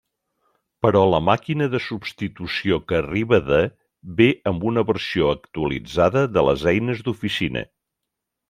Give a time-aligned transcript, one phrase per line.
[0.85, 3.61] Però la màquina de substitució que arriba de
[4.21, 7.67] ve amb una versió actualitzada de les eines d'oficina.